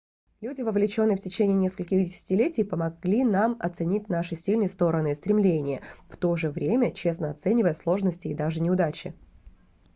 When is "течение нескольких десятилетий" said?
1.19-2.63